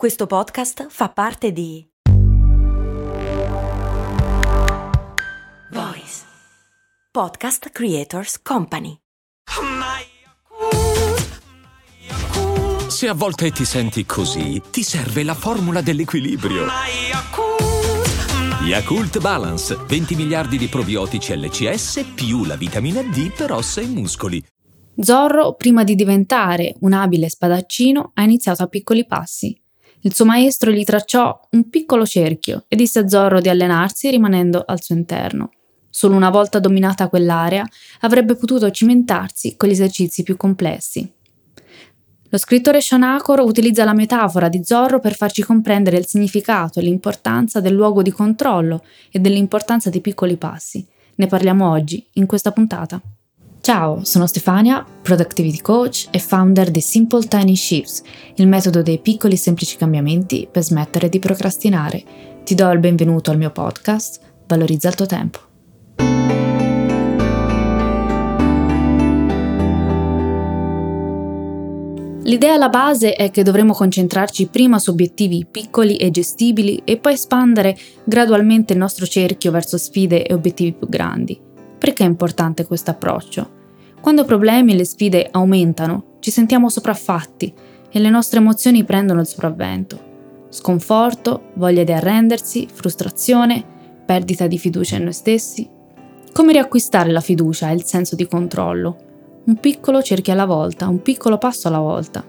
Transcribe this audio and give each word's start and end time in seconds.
Questo 0.00 0.26
podcast 0.26 0.86
fa 0.88 1.10
parte 1.10 1.52
di 1.52 1.86
Voice 5.72 6.22
Podcast 7.12 7.68
Creators 7.68 8.40
Company. 8.40 8.96
Se 12.88 13.08
a 13.08 13.12
volte 13.12 13.50
ti 13.50 13.66
senti 13.66 14.06
così, 14.06 14.62
ti 14.70 14.82
serve 14.82 15.22
la 15.22 15.34
formula 15.34 15.82
dell'equilibrio. 15.82 16.64
Yakult 18.64 19.20
Balance, 19.20 19.76
20 19.86 20.14
miliardi 20.14 20.56
di 20.56 20.68
probiotici 20.68 21.36
LCS 21.36 22.12
più 22.14 22.46
la 22.46 22.56
vitamina 22.56 23.02
D 23.02 23.34
per 23.36 23.52
ossa 23.52 23.82
e 23.82 23.86
muscoli. 23.86 24.42
Zorro, 24.96 25.56
prima 25.56 25.84
di 25.84 25.94
diventare 25.94 26.74
un 26.80 26.94
abile 26.94 27.28
spadaccino, 27.28 28.12
ha 28.14 28.22
iniziato 28.22 28.62
a 28.62 28.66
piccoli 28.66 29.04
passi. 29.04 29.60
Il 30.02 30.14
suo 30.14 30.24
maestro 30.24 30.70
gli 30.70 30.84
tracciò 30.84 31.38
un 31.50 31.68
piccolo 31.68 32.06
cerchio 32.06 32.64
e 32.68 32.76
disse 32.76 33.00
a 33.00 33.08
Zorro 33.08 33.40
di 33.40 33.50
allenarsi 33.50 34.08
rimanendo 34.08 34.64
al 34.66 34.82
suo 34.82 34.94
interno. 34.94 35.50
Solo 35.90 36.14
una 36.14 36.30
volta 36.30 36.58
dominata 36.58 37.08
quell'area 37.08 37.66
avrebbe 38.00 38.34
potuto 38.34 38.70
cimentarsi 38.70 39.56
con 39.56 39.68
gli 39.68 39.72
esercizi 39.72 40.22
più 40.22 40.36
complessi. 40.36 41.12
Lo 42.32 42.38
scrittore 42.38 42.80
Sean 42.80 43.02
Acor 43.02 43.40
utilizza 43.40 43.84
la 43.84 43.92
metafora 43.92 44.48
di 44.48 44.62
Zorro 44.64 45.00
per 45.00 45.16
farci 45.16 45.42
comprendere 45.42 45.98
il 45.98 46.06
significato 46.06 46.78
e 46.78 46.82
l'importanza 46.82 47.60
del 47.60 47.74
luogo 47.74 48.02
di 48.02 48.12
controllo 48.12 48.84
e 49.10 49.18
dell'importanza 49.18 49.90
dei 49.90 50.00
piccoli 50.00 50.36
passi. 50.36 50.86
Ne 51.16 51.26
parliamo 51.26 51.68
oggi, 51.68 52.06
in 52.14 52.26
questa 52.26 52.52
puntata. 52.52 53.02
Ciao, 53.62 54.04
sono 54.04 54.26
Stefania, 54.26 54.82
Productivity 55.02 55.60
Coach 55.60 56.08
e 56.10 56.18
founder 56.18 56.70
di 56.70 56.80
Simple 56.80 57.26
Tiny 57.26 57.54
Shifts, 57.54 58.02
il 58.36 58.48
metodo 58.48 58.80
dei 58.80 58.98
piccoli 58.98 59.34
e 59.34 59.36
semplici 59.36 59.76
cambiamenti 59.76 60.48
per 60.50 60.62
smettere 60.62 61.10
di 61.10 61.18
procrastinare. 61.18 62.02
Ti 62.42 62.54
do 62.54 62.70
il 62.70 62.78
benvenuto 62.78 63.30
al 63.30 63.36
mio 63.36 63.50
podcast, 63.50 64.18
Valorizza 64.46 64.88
il 64.88 64.94
tuo 64.94 65.04
tempo. 65.04 65.38
L'idea 72.22 72.54
alla 72.54 72.68
base 72.70 73.12
è 73.12 73.30
che 73.30 73.42
dovremmo 73.42 73.74
concentrarci 73.74 74.46
prima 74.46 74.78
su 74.78 74.90
obiettivi 74.90 75.46
piccoli 75.48 75.96
e 75.96 76.10
gestibili 76.10 76.80
e 76.84 76.96
poi 76.96 77.12
espandere 77.12 77.76
gradualmente 78.04 78.72
il 78.72 78.78
nostro 78.78 79.04
cerchio 79.04 79.50
verso 79.50 79.76
sfide 79.76 80.26
e 80.26 80.32
obiettivi 80.32 80.72
più 80.72 80.88
grandi. 80.88 81.48
Perché 81.80 82.04
è 82.04 82.06
importante 82.06 82.66
questo 82.66 82.90
approccio? 82.90 83.48
Quando 84.02 84.20
i 84.20 84.26
problemi 84.26 84.72
e 84.72 84.76
le 84.76 84.84
sfide 84.84 85.28
aumentano, 85.30 86.18
ci 86.18 86.30
sentiamo 86.30 86.68
sopraffatti 86.68 87.54
e 87.90 87.98
le 87.98 88.10
nostre 88.10 88.38
emozioni 88.38 88.84
prendono 88.84 89.20
il 89.20 89.26
sopravvento. 89.26 89.98
Sconforto, 90.50 91.52
voglia 91.54 91.82
di 91.82 91.92
arrendersi, 91.92 92.68
frustrazione, 92.70 93.64
perdita 94.04 94.46
di 94.46 94.58
fiducia 94.58 94.96
in 94.96 95.04
noi 95.04 95.14
stessi. 95.14 95.66
Come 96.34 96.52
riacquistare 96.52 97.10
la 97.10 97.22
fiducia 97.22 97.70
e 97.70 97.74
il 97.74 97.84
senso 97.84 98.14
di 98.14 98.26
controllo? 98.26 98.96
Un 99.44 99.56
piccolo 99.56 100.02
cerchio 100.02 100.34
alla 100.34 100.44
volta, 100.44 100.86
un 100.86 101.00
piccolo 101.00 101.38
passo 101.38 101.68
alla 101.68 101.78
volta. 101.78 102.22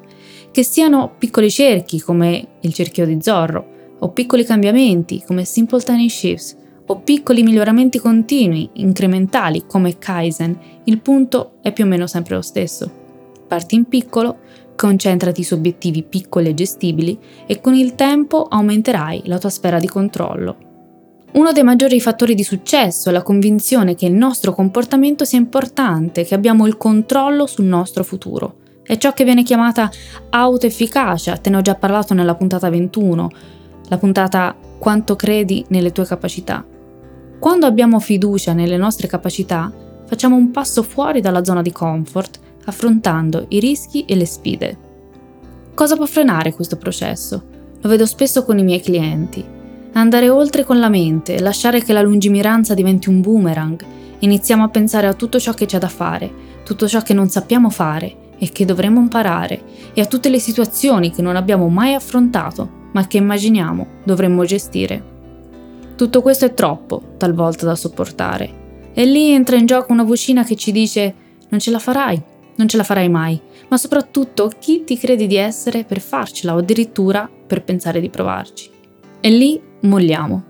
Che 0.49 0.63
siano 0.63 1.11
piccoli 1.17 1.52
cerchi 1.52 1.99
come 1.99 2.47
il 2.61 2.73
cerchio 2.73 3.05
di 3.05 3.17
Zorro, 3.19 3.95
o 3.99 4.11
piccoli 4.11 4.45
cambiamenti 4.45 5.22
come 5.27 5.44
Simple 5.44 5.81
Tiny 5.81 6.07
Shifts, 6.07 6.55
o 6.85 6.99
piccoli 6.99 7.43
miglioramenti 7.43 7.99
continui, 7.99 8.69
incrementali 8.73 9.65
come 9.65 9.97
Kaizen, 9.97 10.57
il 10.85 10.99
punto 10.99 11.53
è 11.61 11.71
più 11.71 11.85
o 11.85 11.88
meno 11.88 12.07
sempre 12.07 12.35
lo 12.35 12.41
stesso. 12.41 12.99
Parti 13.47 13.75
in 13.75 13.85
piccolo, 13.85 14.39
concentrati 14.75 15.43
su 15.43 15.53
obiettivi 15.53 16.03
piccoli 16.03 16.49
e 16.49 16.53
gestibili 16.53 17.19
e 17.45 17.61
con 17.61 17.75
il 17.75 17.95
tempo 17.95 18.43
aumenterai 18.43 19.23
la 19.25 19.38
tua 19.38 19.49
sfera 19.49 19.79
di 19.79 19.88
controllo. 19.88 20.69
Uno 21.33 21.53
dei 21.53 21.63
maggiori 21.63 22.01
fattori 22.01 22.35
di 22.35 22.43
successo 22.43 23.09
è 23.09 23.11
la 23.13 23.21
convinzione 23.21 23.95
che 23.95 24.05
il 24.05 24.13
nostro 24.13 24.53
comportamento 24.53 25.23
sia 25.23 25.38
importante, 25.38 26.25
che 26.25 26.35
abbiamo 26.35 26.67
il 26.67 26.75
controllo 26.75 27.45
sul 27.45 27.66
nostro 27.66 28.03
futuro. 28.03 28.56
È 28.83 28.97
ciò 28.97 29.13
che 29.13 29.23
viene 29.23 29.44
chiamata 29.44 29.89
autoefficacia, 30.29 31.38
te 31.38 31.50
ne 31.50 31.57
ho 31.57 31.61
già 31.61 31.75
parlato 31.75 32.13
nella 32.13 32.35
puntata 32.35 32.69
21, 32.69 33.29
la 33.88 33.97
puntata 33.97 34.56
Quanto 34.81 35.16
credi 35.16 35.64
nelle 35.68 35.92
tue 35.92 36.08
capacità. 36.08 36.66
Quando 37.38 37.68
abbiamo 37.68 38.00
fiducia 38.00 38.53
nelle 38.53 38.78
nostre 38.78 39.06
capacità, 39.06 39.72
facciamo 40.08 40.36
un 40.36 40.50
passo 40.50 40.81
fuori 40.81 41.22
dalla 41.22 41.44
zona 41.44 41.62
di 41.62 41.72
comfort, 41.72 42.40
affrontando 42.66 43.46
i 43.50 43.59
rischi 43.59 44.06
e 44.06 44.16
le 44.16 44.25
sfide. 44.25 44.78
Cosa 45.75 45.96
può 45.96 46.08
frenare 46.08 46.56
questo 46.56 46.78
processo? 46.78 47.44
Lo 47.80 47.90
vedo 47.90 48.08
spesso 48.08 48.44
con 48.44 48.58
i 48.58 48.64
miei 48.64 48.81
clienti. 48.81 49.46
Andare 49.94 50.30
oltre 50.30 50.64
con 50.64 50.80
la 50.80 50.90
mente, 50.90 51.40
lasciare 51.40 51.84
che 51.84 51.94
la 51.94 52.02
lungimiranza 52.02 52.74
diventi 52.74 53.08
un 53.08 53.22
boomerang. 53.22 53.86
Iniziamo 54.18 54.63
a 54.63 54.69
pensare 54.69 55.06
a 55.06 55.13
tutto 55.13 55.40
ciò 55.40 55.53
che 55.53 55.68
c'è 55.68 55.78
da 55.78 55.90
fare, 55.90 56.31
tutto 56.63 56.88
ciò 56.88 57.03
che 57.03 57.13
non 57.13 57.30
sappiamo 57.30 57.69
fare 57.69 58.16
e 58.40 58.50
che 58.50 58.66
dovremmo 58.66 59.00
imparare, 59.00 59.62
e 59.94 60.02
a 60.02 60.08
tutte 60.08 60.30
le 60.30 60.40
situazioni 60.40 61.12
che 61.12 61.22
non 61.22 61.36
abbiamo 61.36 61.68
mai 61.69 61.94
affrontato, 61.94 62.80
ma 62.91 63.07
che 63.07 63.18
immaginiamo 63.18 63.88
dovremmo 64.03 64.44
gestire. 64.44 65.09
Tutto 65.96 66.22
questo 66.22 66.46
è 66.46 66.53
troppo, 66.53 67.02
talvolta, 67.18 67.66
da 67.66 67.75
sopportare. 67.75 68.59
E 68.94 69.06
lì 69.06 69.31
entra 69.31 69.56
in 69.56 69.66
gioco 69.66 69.91
una 69.91 70.03
vocina 70.03 70.44
che 70.44 70.56
ci 70.56 70.72
dice 70.72 71.13
non 71.50 71.59
ce 71.59 71.72
la 71.72 71.80
farai, 71.80 72.22
non 72.56 72.68
ce 72.68 72.78
la 72.78 72.84
farai 72.84 73.09
mai, 73.09 73.40
ma 73.68 73.78
soprattutto 73.78 74.51
chi 74.59 74.84
ti 74.84 74.97
credi 74.97 75.28
di 75.28 75.35
essere 75.35 75.84
per 75.84 76.00
farcela 76.00 76.56
o 76.56 76.57
addirittura 76.57 77.30
per 77.47 77.63
pensare 77.63 78.00
di 78.00 78.09
provarci. 78.09 78.69
E 79.19 79.30
lì 79.30 79.62
molliamo. 79.81 80.44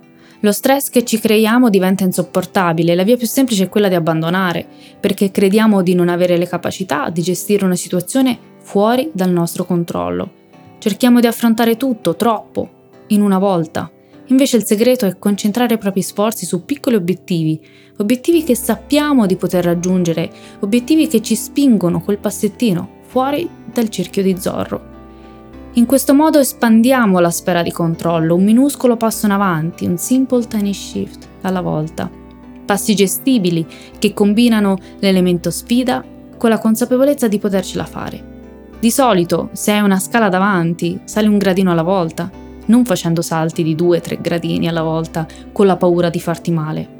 Lo 0.44 0.52
stress 0.52 0.90
che 0.90 1.06
ci 1.06 1.20
creiamo 1.20 1.70
diventa 1.70 2.04
insopportabile 2.04 2.96
la 2.96 3.04
via 3.04 3.16
più 3.16 3.28
semplice 3.28 3.66
è 3.66 3.70
quella 3.70 3.90
di 3.90 3.96
abbandonare, 3.96 4.66
perché 5.00 5.30
crediamo 5.30 5.84
di 5.84 5.94
non 5.94 6.10
avere 6.10 6.38
le 6.38 6.48
capacità 6.48 7.10
di 7.10 7.22
gestire 7.22 7.66
una 7.66 7.76
situazione 7.76 8.38
fuori 8.62 9.12
dal 9.14 9.30
nostro 9.30 9.66
controllo. 9.66 10.40
Cerchiamo 10.82 11.20
di 11.20 11.28
affrontare 11.28 11.78
tutto, 11.78 12.16
troppo, 12.16 12.70
in 13.10 13.22
una 13.22 13.38
volta, 13.38 13.92
Invece 14.32 14.56
il 14.56 14.66
segreto 14.66 15.06
è 15.06 15.20
concentrare 15.20 15.76
i 15.76 15.78
propri 15.78 16.02
sforzi 16.02 16.46
su 16.46 16.64
piccoli 16.64 16.96
obiettivi, 16.96 17.60
obiettivi 17.98 18.44
che 18.44 18.56
sappiamo 18.56 19.26
di 19.26 19.36
poter 19.36 19.66
raggiungere, 19.66 20.32
obiettivi 20.62 21.08
che 21.08 21.22
ci 21.22 21.36
spingono 21.36 22.02
quel 22.02 22.18
passettino 22.18 23.02
fuori 23.04 23.48
dal 23.72 23.90
cerchio 23.90 24.24
di 24.24 24.38
Zorro. 24.40 24.90
In 25.74 25.86
questo 25.86 26.14
modo 26.14 26.40
espandiamo 26.40 27.20
la 27.20 27.30
sfera 27.30 27.62
di 27.62 27.72
controllo, 27.72 28.36
un 28.36 28.44
minuscolo 28.44 28.96
passo 28.96 29.26
in 29.26 29.34
avanti, 29.34 29.86
un 29.86 29.98
simple 29.98 30.48
tiny 30.48 30.74
shift 30.74 31.28
alla 31.42 31.62
volta. 31.62 32.10
Passi 32.66 32.96
gestibili 32.96 33.68
che 34.00 34.14
combinano 34.14 34.78
l'elemento 35.00 35.52
sfida 35.52 36.04
con 36.38 36.50
la 36.50 36.58
consapevolezza 36.58 37.28
di 37.28 37.38
potercela 37.38 37.86
fare. 37.86 38.31
Di 38.82 38.90
solito, 38.90 39.50
se 39.52 39.74
hai 39.74 39.82
una 39.82 40.00
scala 40.00 40.28
davanti, 40.28 41.02
sali 41.04 41.28
un 41.28 41.38
gradino 41.38 41.70
alla 41.70 41.84
volta, 41.84 42.32
non 42.66 42.84
facendo 42.84 43.22
salti 43.22 43.62
di 43.62 43.76
2-3 43.76 44.20
gradini 44.20 44.68
alla 44.68 44.82
volta 44.82 45.28
con 45.52 45.68
la 45.68 45.78
paura 45.78 46.10
di 46.10 46.20
farti 46.20 46.50
male. 46.50 47.00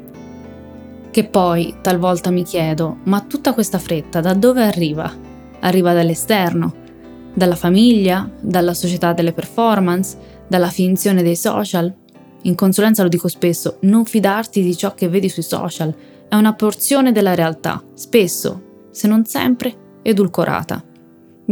Che 1.10 1.24
poi, 1.24 1.74
talvolta 1.82 2.30
mi 2.30 2.44
chiedo, 2.44 2.98
ma 3.06 3.20
tutta 3.22 3.52
questa 3.52 3.80
fretta 3.80 4.20
da 4.20 4.32
dove 4.32 4.62
arriva? 4.62 5.12
Arriva 5.58 5.92
dall'esterno, 5.92 6.72
dalla 7.34 7.56
famiglia, 7.56 8.30
dalla 8.40 8.74
società 8.74 9.12
delle 9.12 9.32
performance, 9.32 10.16
dalla 10.46 10.68
finzione 10.68 11.24
dei 11.24 11.34
social? 11.34 11.92
In 12.42 12.54
consulenza 12.54 13.02
lo 13.02 13.08
dico 13.08 13.26
spesso, 13.26 13.78
non 13.80 14.04
fidarti 14.04 14.62
di 14.62 14.76
ciò 14.76 14.94
che 14.94 15.08
vedi 15.08 15.28
sui 15.28 15.42
social, 15.42 15.92
è 16.28 16.36
una 16.36 16.52
porzione 16.52 17.10
della 17.10 17.34
realtà, 17.34 17.82
spesso, 17.94 18.86
se 18.92 19.08
non 19.08 19.24
sempre, 19.24 19.74
edulcorata. 20.02 20.90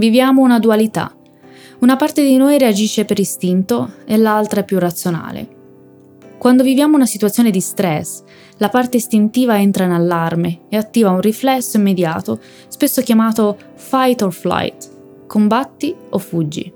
Viviamo 0.00 0.40
una 0.40 0.58
dualità, 0.58 1.14
una 1.80 1.96
parte 1.96 2.24
di 2.24 2.38
noi 2.38 2.56
reagisce 2.56 3.04
per 3.04 3.18
istinto 3.18 3.96
e 4.06 4.16
l'altra 4.16 4.62
è 4.62 4.64
più 4.64 4.78
razionale. 4.78 5.46
Quando 6.38 6.62
viviamo 6.62 6.96
una 6.96 7.04
situazione 7.04 7.50
di 7.50 7.60
stress, 7.60 8.22
la 8.56 8.70
parte 8.70 8.96
istintiva 8.96 9.60
entra 9.60 9.84
in 9.84 9.90
allarme 9.90 10.60
e 10.70 10.78
attiva 10.78 11.10
un 11.10 11.20
riflesso 11.20 11.76
immediato, 11.76 12.40
spesso 12.68 13.02
chiamato 13.02 13.58
fight 13.74 14.22
or 14.22 14.32
flight, 14.32 14.88
combatti 15.26 15.94
o 16.08 16.16
fuggi. 16.16 16.72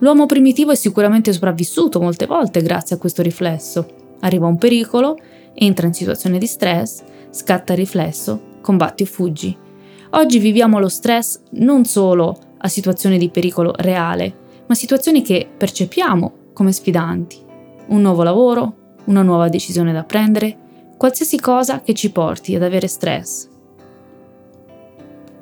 L'uomo 0.00 0.26
primitivo 0.26 0.72
è 0.72 0.76
sicuramente 0.76 1.32
sopravvissuto 1.32 1.98
molte 1.98 2.26
volte 2.26 2.60
grazie 2.60 2.96
a 2.96 2.98
questo 2.98 3.22
riflesso. 3.22 3.86
Arriva 4.20 4.48
un 4.48 4.58
pericolo, 4.58 5.16
entra 5.54 5.86
in 5.86 5.94
situazione 5.94 6.36
di 6.36 6.46
stress, 6.46 7.02
scatta 7.30 7.72
il 7.72 7.78
riflesso, 7.78 8.58
combatti 8.60 9.04
o 9.04 9.06
fuggi. 9.06 9.56
Oggi 10.10 10.38
viviamo 10.38 10.78
lo 10.78 10.88
stress 10.90 11.40
non 11.52 11.86
solo 11.86 12.45
a 12.58 12.68
situazioni 12.68 13.18
di 13.18 13.30
pericolo 13.30 13.72
reale, 13.76 14.34
ma 14.66 14.74
situazioni 14.74 15.22
che 15.22 15.48
percepiamo 15.56 16.32
come 16.52 16.72
sfidanti. 16.72 17.44
Un 17.88 18.00
nuovo 18.00 18.22
lavoro, 18.22 18.74
una 19.04 19.22
nuova 19.22 19.48
decisione 19.48 19.92
da 19.92 20.04
prendere, 20.04 20.56
qualsiasi 20.96 21.38
cosa 21.38 21.80
che 21.82 21.94
ci 21.94 22.10
porti 22.10 22.54
ad 22.54 22.62
avere 22.62 22.88
stress. 22.88 23.48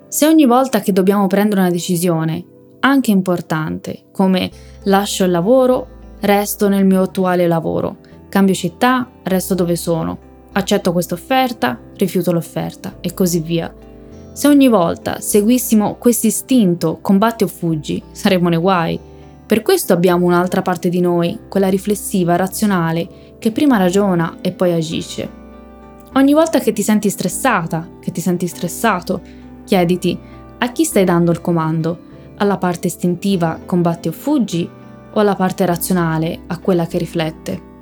Se 0.08 0.26
ogni 0.26 0.46
volta 0.46 0.80
che 0.80 0.92
dobbiamo 0.92 1.26
prendere 1.26 1.62
una 1.62 1.70
decisione, 1.70 2.44
anche 2.80 3.10
importante, 3.10 4.04
come 4.12 4.50
lascio 4.84 5.24
il 5.24 5.30
lavoro 5.30 5.88
resto 6.20 6.68
nel 6.68 6.84
mio 6.84 7.02
attuale 7.02 7.46
lavoro. 7.46 7.98
Cambio 8.28 8.54
città, 8.54 9.08
resto 9.22 9.54
dove 9.54 9.76
sono. 9.76 10.32
Accetto 10.52 10.92
questa 10.92 11.14
offerta, 11.14 11.80
rifiuto 11.96 12.32
l'offerta 12.32 12.96
e 13.00 13.14
così 13.14 13.40
via. 13.40 13.72
Se 14.34 14.48
ogni 14.48 14.66
volta 14.66 15.20
seguissimo 15.20 15.94
questo 15.94 16.26
istinto, 16.26 16.98
combatti 17.00 17.44
o 17.44 17.46
fuggi, 17.46 18.02
saremmo 18.10 18.48
nei 18.48 18.58
guai. 18.58 18.98
Per 19.46 19.62
questo 19.62 19.92
abbiamo 19.92 20.26
un'altra 20.26 20.60
parte 20.60 20.88
di 20.88 21.00
noi, 21.00 21.38
quella 21.48 21.68
riflessiva, 21.68 22.34
razionale, 22.34 23.36
che 23.38 23.52
prima 23.52 23.76
ragiona 23.76 24.38
e 24.40 24.50
poi 24.50 24.72
agisce. 24.72 25.30
Ogni 26.14 26.32
volta 26.32 26.58
che 26.58 26.72
ti 26.72 26.82
senti 26.82 27.10
stressata, 27.10 27.88
che 28.00 28.10
ti 28.10 28.20
senti 28.20 28.48
stressato, 28.48 29.20
chiediti 29.64 30.18
a 30.58 30.72
chi 30.72 30.82
stai 30.82 31.04
dando 31.04 31.30
il 31.30 31.40
comando? 31.40 31.98
Alla 32.38 32.58
parte 32.58 32.88
istintiva, 32.88 33.60
combatti 33.64 34.08
o 34.08 34.12
fuggi, 34.12 34.68
o 35.12 35.20
alla 35.20 35.36
parte 35.36 35.64
razionale, 35.64 36.40
a 36.48 36.58
quella 36.58 36.88
che 36.88 36.98
riflette? 36.98 37.73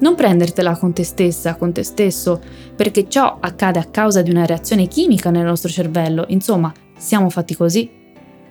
Non 0.00 0.14
prendertela 0.14 0.76
con 0.76 0.92
te 0.92 1.02
stessa, 1.02 1.56
con 1.56 1.72
te 1.72 1.82
stesso, 1.82 2.40
perché 2.76 3.08
ciò 3.08 3.38
accade 3.40 3.80
a 3.80 3.84
causa 3.84 4.22
di 4.22 4.30
una 4.30 4.46
reazione 4.46 4.86
chimica 4.86 5.30
nel 5.30 5.44
nostro 5.44 5.68
cervello, 5.68 6.24
insomma, 6.28 6.72
siamo 6.96 7.30
fatti 7.30 7.56
così. 7.56 7.90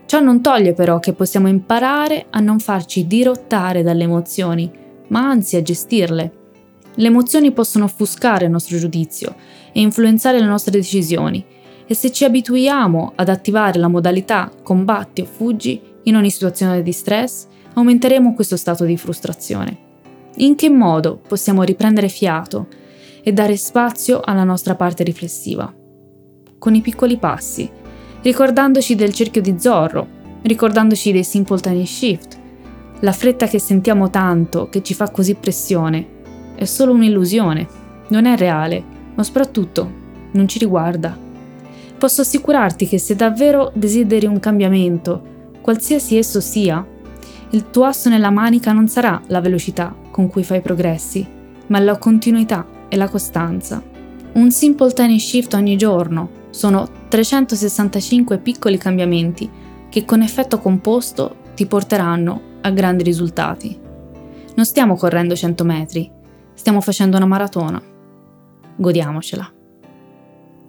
Ciò 0.05 0.19
non 0.19 0.41
toglie 0.41 0.73
però 0.73 0.99
che 0.99 1.13
possiamo 1.13 1.47
imparare 1.47 2.25
a 2.29 2.39
non 2.39 2.59
farci 2.59 3.07
dirottare 3.07 3.81
dalle 3.81 4.03
emozioni, 4.03 4.69
ma 5.07 5.29
anzi 5.29 5.55
a 5.55 5.61
gestirle. 5.61 6.31
Le 6.95 7.07
emozioni 7.07 7.51
possono 7.51 7.85
offuscare 7.85 8.45
il 8.45 8.51
nostro 8.51 8.77
giudizio 8.77 9.35
e 9.71 9.79
influenzare 9.79 10.39
le 10.39 10.47
nostre 10.47 10.71
decisioni, 10.71 11.45
e 11.85 11.93
se 11.93 12.11
ci 12.11 12.25
abituiamo 12.25 13.13
ad 13.15 13.29
attivare 13.29 13.79
la 13.79 13.87
modalità 13.87 14.51
combatti 14.63 15.21
o 15.21 15.25
fuggi 15.25 15.79
in 16.03 16.15
ogni 16.17 16.29
situazione 16.29 16.81
di 16.81 16.91
stress, 16.91 17.47
aumenteremo 17.73 18.33
questo 18.33 18.57
stato 18.57 18.83
di 18.83 18.97
frustrazione. 18.97 19.86
In 20.39 20.53
che 20.53 20.69
modo 20.69 21.19
possiamo 21.27 21.63
riprendere 21.63 22.09
fiato 22.09 22.67
e 23.23 23.33
dare 23.33 23.57
spazio 23.57 24.21
alla 24.23 24.43
nostra 24.43 24.75
parte 24.75 25.03
riflessiva? 25.03 25.73
Con 26.59 26.75
i 26.75 26.81
piccoli 26.81 27.17
passi, 27.17 27.67
ricordandoci 28.21 28.93
del 28.93 29.13
cerchio 29.13 29.41
di 29.41 29.55
Zorro, 29.59 30.07
ricordandoci 30.43 31.11
dei 31.11 31.23
simple 31.23 31.59
tiny 31.59 31.87
shift. 31.87 32.37
La 32.99 33.13
fretta 33.13 33.47
che 33.47 33.57
sentiamo 33.57 34.11
tanto, 34.11 34.69
che 34.69 34.83
ci 34.83 34.93
fa 34.93 35.09
così 35.09 35.33
pressione, 35.33 36.07
è 36.53 36.65
solo 36.65 36.93
un'illusione, 36.93 37.67
non 38.09 38.25
è 38.25 38.37
reale, 38.37 38.83
ma 39.15 39.23
soprattutto 39.23 39.91
non 40.33 40.47
ci 40.47 40.59
riguarda. 40.59 41.17
Posso 41.97 42.21
assicurarti 42.21 42.87
che 42.87 42.99
se 42.99 43.15
davvero 43.15 43.71
desideri 43.73 44.27
un 44.27 44.39
cambiamento, 44.39 45.19
qualsiasi 45.61 46.15
esso 46.15 46.39
sia, 46.41 46.85
il 47.51 47.69
tuo 47.69 47.85
asso 47.85 48.09
nella 48.09 48.29
manica 48.29 48.71
non 48.73 48.87
sarà 48.87 49.21
la 49.27 49.39
velocità 49.39 49.95
con 50.11 50.27
cui 50.27 50.43
fai 50.43 50.61
progressi, 50.61 51.25
ma 51.67 51.79
la 51.79 51.97
continuità 51.97 52.65
e 52.89 52.97
la 52.97 53.07
costanza. 53.07 53.81
Un 54.33 54.51
simple 54.51 54.91
tiny 54.91 55.19
shift 55.19 55.53
ogni 55.53 55.77
giorno 55.77 56.29
sono 56.49 56.87
365 57.07 58.39
piccoli 58.39 58.77
cambiamenti 58.77 59.49
che 59.89 60.05
con 60.05 60.21
effetto 60.21 60.59
composto 60.59 61.37
ti 61.55 61.65
porteranno 61.65 62.41
a 62.61 62.69
grandi 62.71 63.03
risultati. 63.03 63.79
Non 64.55 64.65
stiamo 64.65 64.95
correndo 64.95 65.35
100 65.35 65.63
metri, 65.63 66.11
stiamo 66.53 66.81
facendo 66.81 67.17
una 67.17 67.25
maratona. 67.25 67.81
Godiamocela. 68.75 69.51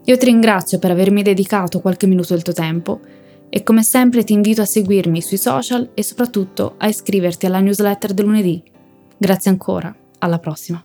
Io 0.04 0.16
ti 0.16 0.24
ringrazio 0.24 0.78
per 0.78 0.92
avermi 0.92 1.22
dedicato 1.22 1.80
qualche 1.80 2.06
minuto 2.06 2.32
del 2.32 2.42
tuo 2.42 2.54
tempo 2.54 3.00
e 3.50 3.62
come 3.62 3.82
sempre 3.82 4.24
ti 4.24 4.32
invito 4.32 4.62
a 4.62 4.66
seguirmi 4.66 5.20
sui 5.20 5.38
social 5.38 5.90
e 5.94 6.02
soprattutto 6.02 6.74
a 6.78 6.88
iscriverti 6.88 7.46
alla 7.46 7.60
newsletter 7.60 8.12
del 8.12 8.26
lunedì. 8.26 8.62
Grazie 9.16 9.50
ancora, 9.50 9.94
alla 10.18 10.38
prossima. 10.38 10.82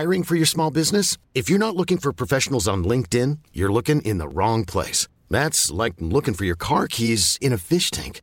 Hiring 0.00 0.24
for 0.24 0.34
your 0.34 0.46
small 0.46 0.70
business? 0.70 1.18
If 1.34 1.50
you're 1.50 1.58
not 1.58 1.76
looking 1.76 1.98
for 1.98 2.12
professionals 2.12 2.66
on 2.66 2.84
LinkedIn, 2.84 3.38
you're 3.52 3.70
looking 3.70 4.00
in 4.02 4.16
the 4.16 4.28
wrong 4.28 4.64
place. 4.64 5.06
That's 5.28 5.70
like 5.70 5.96
looking 6.00 6.32
for 6.32 6.46
your 6.46 6.56
car 6.56 6.86
keys 6.86 7.36
in 7.42 7.52
a 7.52 7.58
fish 7.58 7.90
tank. 7.90 8.22